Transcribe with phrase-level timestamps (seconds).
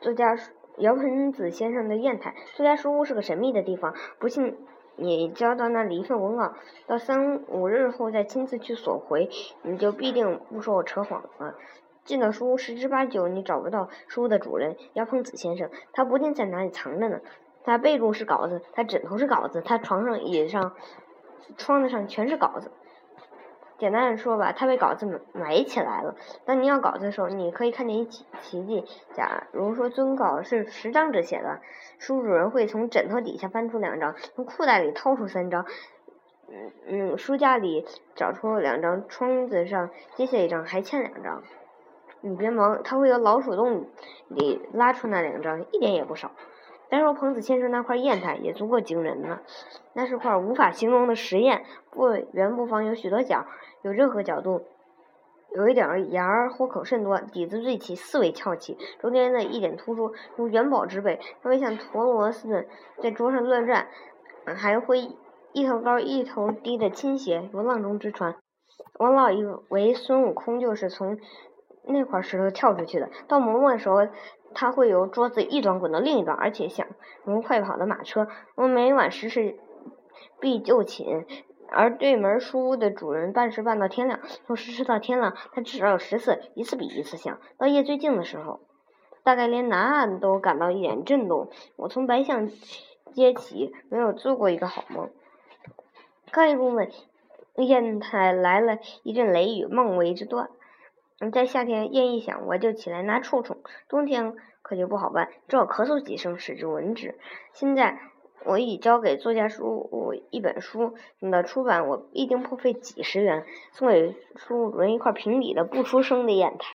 [0.00, 0.38] 作家
[0.78, 2.34] 姚盆子先生的砚台。
[2.54, 4.56] 作家书屋是个神秘的地方，不信
[4.96, 6.54] 你交到那里一份文稿，
[6.86, 9.28] 到三五日后再亲自去索回，
[9.62, 11.54] 你就必定不说我扯谎了。
[12.06, 17.20] 进了书屋，十之八九你找不到书的主人姚鹏子先生，他不定在哪里藏着呢。
[17.62, 20.72] 他被褥是稿子，他枕头是稿子，他床上、椅子上、
[21.58, 22.70] 窗子上全是稿子。
[23.80, 26.14] 简单的说吧，他被稿子埋起来了。
[26.44, 28.84] 当你要稿子的时候，你可以看见一奇奇迹。
[29.14, 31.60] 假如说尊稿是十张纸写的，
[31.98, 35.64] 书主人会从枕头底下翻出两张，从裤袋里掏出三张，
[36.48, 41.42] 嗯嗯，书架里找出两张，窗子上接下一张，还欠两张。
[42.20, 43.86] 你别忙，他会由老鼠洞
[44.28, 46.32] 里拉出那两张，一点也不少。
[46.90, 49.42] 单说彭子先生那块砚台也足够惊人了，
[49.92, 53.46] 那是块无法形容的实验，不圆不方，有许多角，
[53.82, 54.66] 有任何角度，
[55.54, 62.66] 有一点儿沿儿豁口甚多，底子最齐，四围翘起，中间的一点突出，如元宝之辈，它会像陀螺似的
[63.00, 63.86] 在桌上乱转，
[64.56, 64.98] 还会
[65.52, 68.34] 一头高一头低的倾斜，如浪中之船。
[68.98, 71.18] 王老以为孙悟空就是从
[71.84, 74.08] 那块石头跳出去的，到嬷嬷的时候。
[74.54, 76.86] 它会由桌子一端滚到另一端，而且响
[77.24, 78.28] 如快跑的马车。
[78.54, 79.58] 我每晚十时
[80.40, 81.26] 必就寝，
[81.70, 87.38] 而对门书屋的主人办事办到天亮，从十时到天亮，他至少有十次，一次比一次响。
[87.58, 88.60] 到夜最静的时候，
[89.22, 91.48] 大概连南岸都感到一点震动。
[91.76, 92.48] 我从白象
[93.12, 95.10] 街起，没有做过一个好梦。
[96.32, 96.88] 刚一入梦，
[97.54, 100.50] 砚台来了一阵雷雨，梦为之断。
[101.32, 107.14] 在夏天，夜一响，我就起来拿臭虫；冬天可就不好办，只好咳嗽几声，使之闻之。
[107.52, 108.00] 现在
[108.44, 116.66] 我已交给作家书一本书，等到出版，我必定破费几十元，送给书主人一块平底的不出声的砚台。